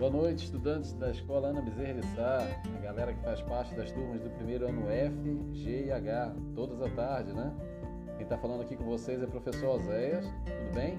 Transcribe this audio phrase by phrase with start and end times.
[0.00, 2.38] Boa noite, estudantes da Escola Ana Bezerra de Sá,
[2.74, 6.80] a galera que faz parte das turmas do primeiro ano F, G e H, todas
[6.80, 7.52] à tarde, né?
[8.16, 10.98] Quem está falando aqui com vocês é o professor Oséias, tudo bem?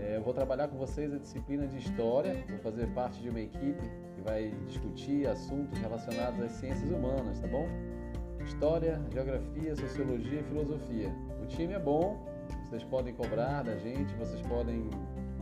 [0.00, 3.40] É, eu vou trabalhar com vocês a disciplina de História, vou fazer parte de uma
[3.40, 3.82] equipe
[4.14, 7.66] que vai discutir assuntos relacionados às ciências humanas, tá bom?
[8.44, 11.12] História, Geografia, Sociologia e Filosofia.
[11.42, 12.24] O time é bom,
[12.68, 14.88] vocês podem cobrar da gente, vocês podem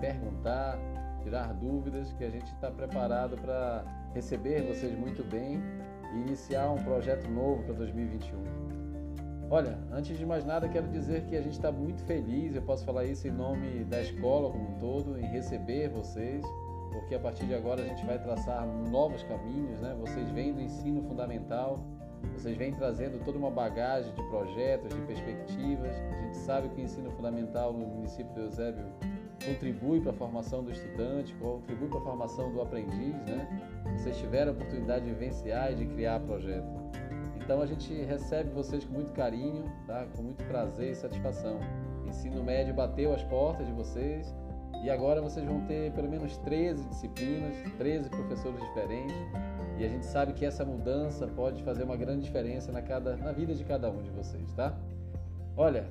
[0.01, 0.79] perguntar,
[1.23, 3.85] tirar dúvidas, que a gente está preparado para
[4.15, 5.61] receber vocês muito bem
[6.15, 8.71] e iniciar um projeto novo para 2021.
[9.53, 12.85] Olha, antes de mais nada, quero dizer que a gente está muito feliz, eu posso
[12.85, 16.45] falar isso em nome da escola como um todo, em receber vocês,
[16.93, 19.97] porque a partir de agora a gente vai traçar novos caminhos, né?
[19.99, 21.85] Vocês vêm do ensino fundamental,
[22.33, 25.97] vocês vêm trazendo toda uma bagagem de projetos, de perspectivas.
[26.13, 28.85] A gente sabe que o ensino fundamental no município de Eusébio
[29.45, 33.49] contribui para a formação do estudante, contribui para a formação do aprendiz, né?
[33.97, 36.69] Vocês tiveram a oportunidade de vivenciar e de criar projeto.
[37.37, 40.07] Então a gente recebe vocês com muito carinho, tá?
[40.15, 41.59] com muito prazer e satisfação.
[42.07, 44.33] Ensino médio bateu as portas de vocês
[44.85, 49.17] e agora vocês vão ter pelo menos 13 disciplinas, 13 professores diferentes.
[49.79, 53.33] E a gente sabe que essa mudança pode fazer uma grande diferença na, cada, na
[53.33, 54.79] vida de cada um de vocês, tá?
[55.57, 55.89] Olha,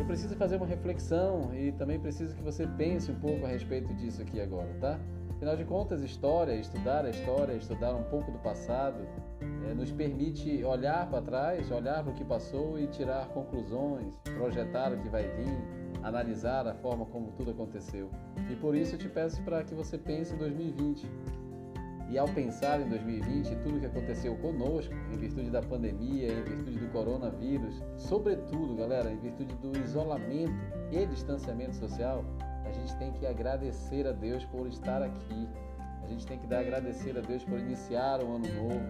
[0.00, 3.92] eu preciso fazer uma reflexão e também preciso que você pense um pouco a respeito
[3.94, 4.98] disso aqui agora, tá?
[5.36, 9.06] Afinal de contas, história, estudar a história, estudar um pouco do passado,
[9.68, 14.90] é, nos permite olhar para trás, olhar para o que passou e tirar conclusões, projetar
[14.92, 18.10] o que vai vir, analisar a forma como tudo aconteceu.
[18.50, 21.06] E por isso eu te peço para que você pense em 2020
[22.10, 26.42] e ao pensar em 2020 e tudo que aconteceu conosco, em virtude da pandemia, em
[26.42, 30.52] virtude do coronavírus, sobretudo, galera, em virtude do isolamento
[30.90, 32.24] e distanciamento social,
[32.64, 35.48] a gente tem que agradecer a Deus por estar aqui.
[36.02, 38.80] A gente tem que dar agradecer a Deus por iniciar o ano novo,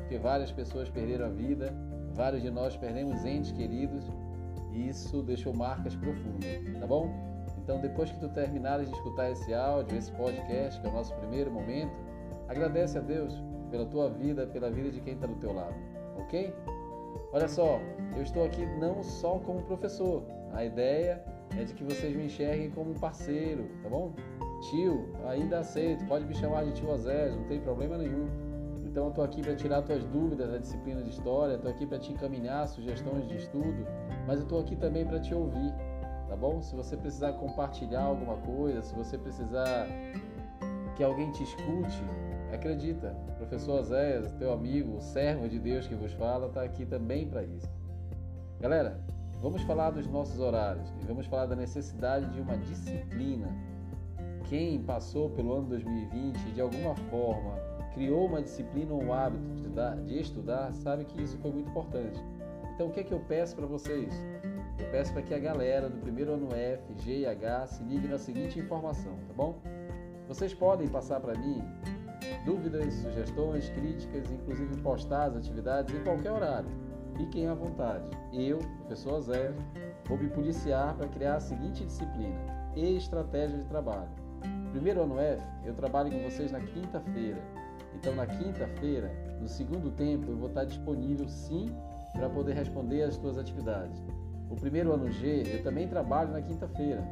[0.00, 1.72] porque várias pessoas perderam a vida,
[2.14, 4.10] vários de nós perdemos entes queridos
[4.72, 7.14] e isso deixou marcas profundas, tá bom?
[7.58, 11.14] Então, depois que tu terminares de escutar esse áudio, esse podcast, que é o nosso
[11.14, 12.05] primeiro momento,
[12.48, 13.34] Agradece a Deus
[13.70, 15.74] pela tua vida, pela vida de quem está do teu lado,
[16.18, 16.54] ok?
[17.32, 17.80] Olha só,
[18.16, 20.22] eu estou aqui não só como professor.
[20.52, 21.22] A ideia
[21.58, 24.14] é de que vocês me enxerguem como parceiro, tá bom?
[24.70, 28.28] Tio, ainda aceito, pode me chamar de tio Osés, não tem problema nenhum.
[28.84, 31.98] Então eu estou aqui para tirar tuas dúvidas da disciplina de história, estou aqui para
[31.98, 33.86] te encaminhar sugestões de estudo,
[34.26, 35.74] mas eu estou aqui também para te ouvir,
[36.28, 36.62] tá bom?
[36.62, 39.86] Se você precisar compartilhar alguma coisa, se você precisar
[40.96, 42.02] que alguém te escute,
[42.52, 47.28] Acredita, professor Oséias, teu amigo, o servo de Deus que vos fala, está aqui também
[47.28, 47.68] para isso.
[48.60, 49.00] Galera,
[49.42, 53.48] vamos falar dos nossos horários e vamos falar da necessidade de uma disciplina.
[54.48, 57.58] Quem passou pelo ano 2020 de alguma forma
[57.92, 61.70] criou uma disciplina ou um hábito de, dar, de estudar, sabe que isso foi muito
[61.70, 62.20] importante.
[62.74, 64.12] Então, o que é que eu peço para vocês?
[64.78, 68.06] Eu peço para que a galera do primeiro ano F, G e H se ligue
[68.06, 69.58] na seguinte informação, tá bom?
[70.28, 71.62] Vocês podem passar para mim
[72.46, 76.70] dúvidas, sugestões, críticas, inclusive postar as atividades em qualquer horário.
[77.16, 78.08] Fiquem à vontade.
[78.32, 79.52] Eu, professor Zé,
[80.06, 82.38] vou me policiar para criar a seguinte disciplina
[82.76, 84.08] e estratégia de trabalho.
[84.70, 87.42] Primeiro ano F, eu trabalho com vocês na quinta-feira.
[87.94, 91.74] Então, na quinta-feira, no segundo tempo, eu vou estar disponível sim
[92.12, 94.02] para poder responder às suas atividades.
[94.50, 97.02] O primeiro ano G, eu também trabalho na quinta-feira.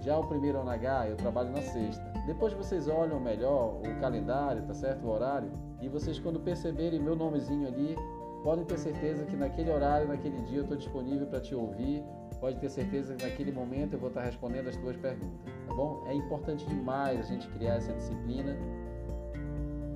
[0.00, 2.11] Já o primeiro ano H, eu trabalho na sexta.
[2.26, 5.04] Depois vocês olham melhor o calendário, tá certo?
[5.06, 5.50] O horário,
[5.80, 7.96] e vocês quando perceberem meu nomezinho ali,
[8.44, 12.04] podem ter certeza que naquele horário, naquele dia eu estou disponível para te ouvir.
[12.40, 16.04] Pode ter certeza que naquele momento eu vou estar respondendo as tuas perguntas, tá bom?
[16.08, 18.56] É importante demais a gente criar essa disciplina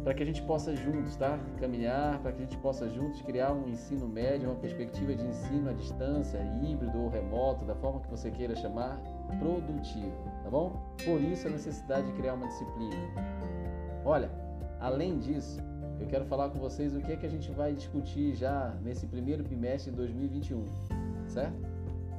[0.06, 1.36] para que a gente possa juntos, tá?
[1.58, 5.68] Caminhar, para que a gente possa juntos criar um ensino médio, uma perspectiva de ensino
[5.68, 9.02] à distância, híbrido ou remoto, da forma que você queira chamar,
[9.38, 10.12] produtivo,
[10.42, 10.94] tá bom?
[11.04, 12.96] Por isso a necessidade de criar uma disciplina.
[14.04, 14.30] Olha,
[14.80, 15.60] além disso,
[16.00, 19.06] eu quero falar com vocês o que é que a gente vai discutir já nesse
[19.06, 20.64] primeiro bimestre de 2021,
[21.26, 21.76] certo?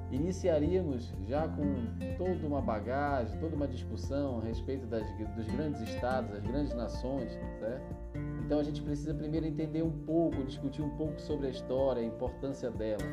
[0.09, 1.63] Iniciaríamos já com
[2.17, 5.03] toda uma bagagem, toda uma discussão a respeito das,
[5.35, 7.95] dos grandes estados, das grandes nações, certo?
[8.45, 12.05] Então a gente precisa primeiro entender um pouco, discutir um pouco sobre a história, a
[12.05, 13.03] importância dela.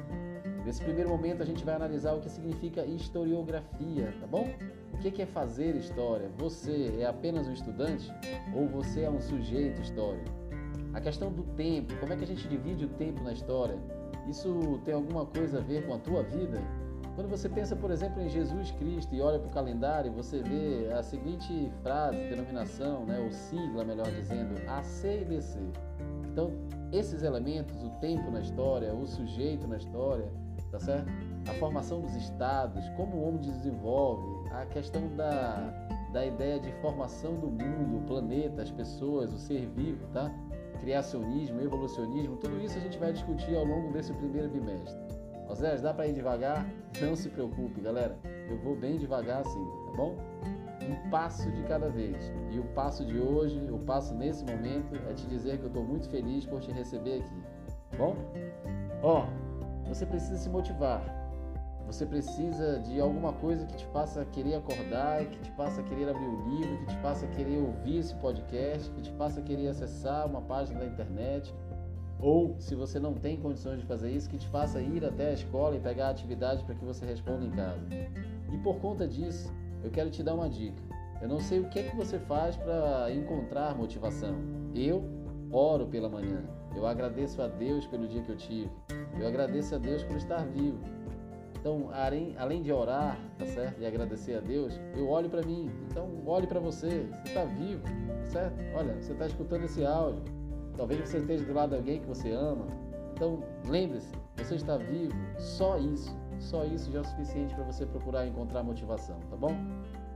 [0.64, 4.48] Nesse primeiro momento a gente vai analisar o que significa historiografia, tá bom?
[4.92, 6.30] O que é fazer história?
[6.38, 8.10] Você é apenas um estudante
[8.54, 10.30] ou você é um sujeito histórico?
[10.94, 13.76] A questão do tempo, como é que a gente divide o tempo na história?
[14.26, 16.62] Isso tem alguma coisa a ver com a tua vida?
[17.14, 20.90] Quando você pensa, por exemplo, em Jesus Cristo e olha para o calendário, você vê
[20.92, 25.58] a seguinte frase, denominação, né, ou sigla, melhor dizendo, AC e DC.
[26.32, 26.50] Então,
[26.90, 30.28] esses elementos, o tempo na história, o sujeito na história,
[30.74, 31.06] tá certo?
[31.48, 35.72] A formação dos estados, como o homem desenvolve, a questão da,
[36.12, 40.34] da ideia de formação do mundo, o planeta, as pessoas, o ser vivo, tá?
[40.80, 44.98] Criacionismo, evolucionismo, tudo isso a gente vai discutir ao longo desse primeiro bimestre.
[45.48, 46.66] Osés, dá para ir devagar?
[47.00, 48.18] Não se preocupe, galera.
[48.50, 50.16] Eu vou bem devagar sim, tá bom?
[50.82, 52.32] Um passo de cada vez.
[52.50, 55.84] E o passo de hoje, o passo nesse momento, é te dizer que eu estou
[55.84, 57.42] muito feliz por te receber aqui,
[57.92, 58.16] tá bom?
[59.02, 59.26] Ó,
[59.86, 61.02] você precisa se motivar.
[61.86, 66.26] Você precisa de alguma coisa que te faça querer acordar, que te faça querer abrir
[66.26, 70.40] o livro, que te faça querer ouvir esse podcast, que te faça querer acessar uma
[70.40, 71.54] página da internet,
[72.18, 75.32] ou, se você não tem condições de fazer isso, que te faça ir até a
[75.34, 77.86] escola e pegar a atividade para que você responda em casa.
[78.50, 79.52] E por conta disso,
[79.82, 80.82] eu quero te dar uma dica.
[81.20, 84.34] Eu não sei o que é que você faz para encontrar motivação.
[84.74, 85.04] Eu
[85.52, 86.42] oro pela manhã.
[86.76, 88.70] Eu agradeço a Deus pelo dia que eu tive.
[89.18, 90.78] Eu agradeço a Deus por estar vivo.
[91.58, 93.80] Então, além de orar, tá certo?
[93.80, 95.70] E agradecer a Deus, eu olho para mim.
[95.90, 97.06] Então, olhe para você.
[97.10, 98.54] Você está vivo, tá certo?
[98.74, 100.22] Olha, você está escutando esse áudio.
[100.76, 102.66] Talvez você esteja do lado de alguém que você ama.
[103.14, 107.86] Então, lembre-se, você está vivo, só isso, só isso já é o suficiente para você
[107.86, 109.54] procurar encontrar motivação, tá bom?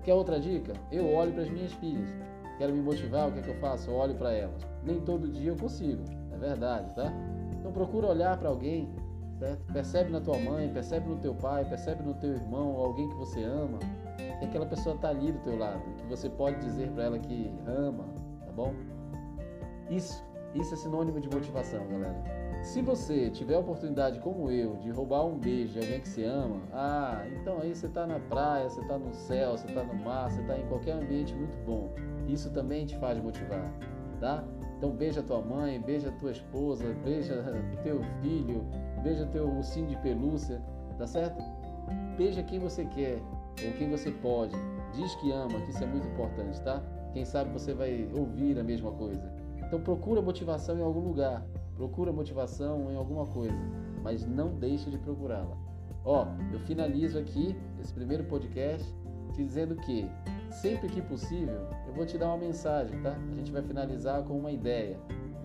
[0.03, 0.73] Quer outra dica?
[0.91, 2.11] Eu olho para as minhas filhas.
[2.59, 3.89] Quero me motivar, o que é que eu faço?
[3.89, 4.67] Eu olho para elas.
[4.83, 6.03] Nem todo dia eu consigo,
[6.39, 7.13] é verdade, tá?
[7.59, 8.89] Então procura olhar para alguém,
[9.39, 9.73] certo?
[9.73, 13.43] Percebe na tua mãe, percebe no teu pai, percebe no teu irmão, alguém que você
[13.43, 13.79] ama,
[14.39, 17.53] que aquela pessoa está ali do teu lado, que você pode dizer para ela que
[17.67, 18.05] ama,
[18.45, 18.73] tá bom?
[19.91, 22.17] Isso isso é sinônimo de motivação, galera.
[22.63, 26.25] Se você tiver a oportunidade, como eu, de roubar um beijo de alguém que você
[26.25, 29.95] ama, ah, então aí você está na praia, você está no céu, você está no
[29.95, 31.93] mar, você está em qualquer ambiente muito bom.
[32.27, 33.73] Isso também te faz motivar,
[34.21, 34.43] tá?
[34.79, 37.43] Então beija tua mãe, beija tua esposa, beija
[37.83, 38.65] teu filho,
[39.03, 40.63] beija teu ursinho de pelúcia,
[40.97, 41.43] tá certo?
[42.17, 43.21] Beija quem você quer
[43.67, 44.55] ou quem você pode.
[44.95, 46.81] Diz que ama, que isso é muito importante, tá?
[47.13, 49.29] Quem sabe você vai ouvir a mesma coisa.
[49.67, 51.45] Então procura motivação em algum lugar,
[51.75, 53.59] procura motivação em alguma coisa,
[54.03, 55.57] mas não deixe de procurá-la.
[56.05, 58.95] Ó, eu finalizo aqui esse primeiro podcast
[59.35, 60.09] dizendo que
[60.51, 63.17] sempre que possível eu vou te dar uma mensagem, tá?
[63.31, 64.99] A gente vai finalizar com uma ideia.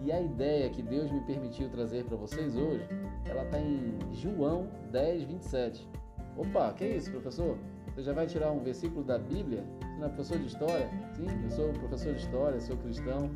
[0.03, 2.85] E a ideia que Deus me permitiu trazer para vocês hoje,
[3.25, 5.89] ela está em João 10, 27.
[6.35, 7.57] Opa, que isso, professor?
[7.87, 9.63] Você já vai tirar um versículo da Bíblia?
[9.79, 10.89] Você não é professor de história?
[11.13, 13.29] Sim, eu sou professor de história, sou cristão.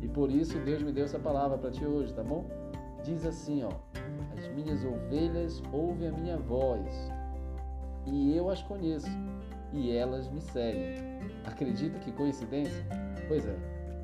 [0.00, 2.46] E por isso Deus me deu essa palavra para ti hoje, tá bom?
[3.04, 3.70] Diz assim, ó:
[4.36, 7.12] As minhas ovelhas ouvem a minha voz,
[8.06, 9.08] e eu as conheço,
[9.72, 10.96] e elas me seguem.
[11.44, 12.84] Acredita que coincidência?
[13.26, 13.56] Pois é.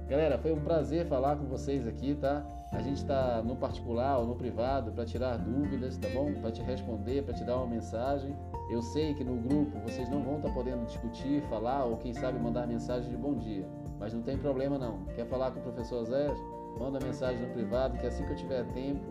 [0.09, 2.45] Galera, foi um prazer falar com vocês aqui, tá?
[2.73, 6.33] A gente está no particular ou no privado para tirar dúvidas, tá bom?
[6.35, 8.37] Para te responder, para te dar uma mensagem.
[8.71, 12.13] Eu sei que no grupo vocês não vão estar tá podendo discutir, falar ou quem
[12.13, 13.67] sabe mandar mensagem de bom dia.
[13.99, 15.05] Mas não tem problema não.
[15.15, 16.35] Quer falar com o professor Zé?
[16.79, 19.05] Manda mensagem no privado que assim que eu tiver tempo,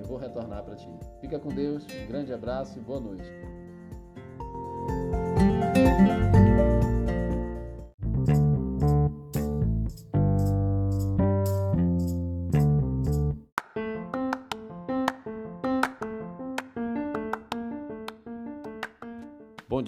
[0.00, 0.88] eu vou retornar para ti.
[1.20, 3.30] Fica com Deus, um grande abraço e boa noite.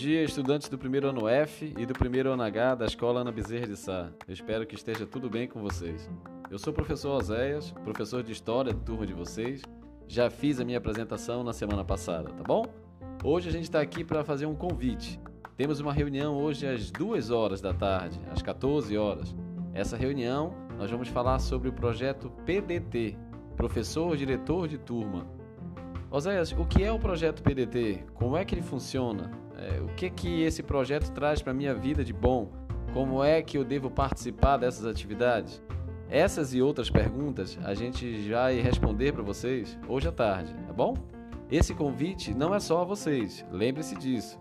[0.05, 3.67] Dia, estudantes do primeiro ano F e do primeiro ano H da Escola Ana Bezerra
[3.67, 4.11] de Sá.
[4.29, 6.11] Eu espero que esteja tudo bem com vocês.
[6.51, 9.63] Eu sou o professor Oséias, professor de História da turma de vocês.
[10.07, 12.67] Já fiz a minha apresentação na semana passada, tá bom?
[13.25, 15.19] Hoje a gente está aqui para fazer um convite.
[15.57, 19.35] Temos uma reunião hoje às 2 horas da tarde, às 14 horas.
[19.73, 23.17] Essa reunião nós vamos falar sobre o projeto PDT,
[23.57, 25.27] Professor Diretor de Turma.
[26.11, 28.05] Oséias, o que é o projeto PDT?
[28.13, 29.44] Como é que ele funciona?
[29.57, 32.51] É, o que que esse projeto traz para minha vida de bom?
[32.93, 35.63] Como é que eu devo participar dessas atividades?
[36.09, 40.73] Essas e outras perguntas a gente já vai responder para vocês hoje à tarde, tá
[40.73, 40.95] bom?
[41.51, 44.39] Esse convite não é só a vocês, lembre-se disso.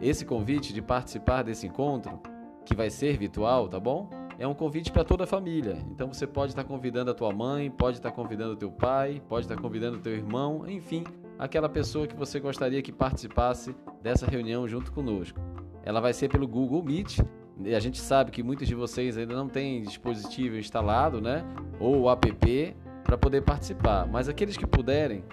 [0.00, 2.20] Esse convite de participar desse encontro,
[2.64, 4.08] que vai ser virtual, tá bom?
[4.38, 5.78] É um convite para toda a família.
[5.90, 9.46] Então você pode estar convidando a tua mãe, pode estar convidando o teu pai, pode
[9.46, 11.04] estar convidando o teu irmão, enfim,
[11.38, 15.40] aquela pessoa que você gostaria que participasse dessa reunião junto conosco.
[15.84, 17.20] Ela vai ser pelo Google Meet.
[17.64, 21.44] E a gente sabe que muitos de vocês ainda não têm dispositivo instalado, né?
[21.78, 24.06] Ou o app para poder participar.
[24.06, 25.24] Mas aqueles que puderem,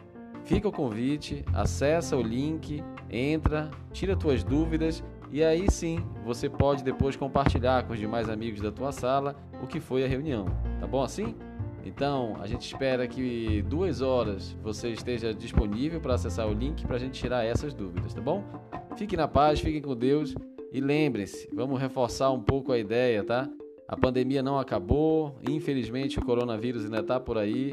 [0.44, 6.84] fica o convite, acessa o link, entra, tira tuas dúvidas e aí sim você pode
[6.84, 10.46] depois compartilhar com os demais amigos da tua sala o que foi a reunião.
[10.80, 11.36] Tá bom assim?
[11.86, 16.96] Então a gente espera que duas horas você esteja disponível para acessar o link para
[16.96, 18.44] a gente tirar essas dúvidas, tá bom?
[18.96, 20.36] Fiquem na paz, fiquem com Deus
[20.72, 23.50] e lembrem-se, vamos reforçar um pouco a ideia, tá?
[23.88, 27.72] A pandemia não acabou, infelizmente o coronavírus ainda está por aí.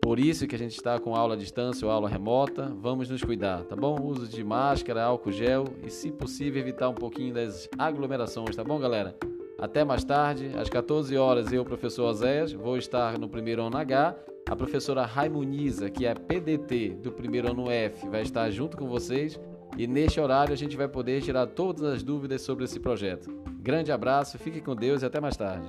[0.00, 2.72] Por isso que a gente está com aula à distância ou aula remota.
[2.80, 4.00] Vamos nos cuidar, tá bom?
[4.00, 8.78] Uso de máscara, álcool gel e, se possível, evitar um pouquinho das aglomerações, tá bom,
[8.78, 9.16] galera?
[9.58, 14.14] Até mais tarde, às 14 horas, eu, professor Oséias, vou estar no primeiro ano H.
[14.48, 19.40] A professora Raimoniza, que é PDT do primeiro ano F, vai estar junto com vocês.
[19.76, 23.30] E neste horário a gente vai poder tirar todas as dúvidas sobre esse projeto.
[23.58, 25.68] Grande abraço, fique com Deus e até mais tarde.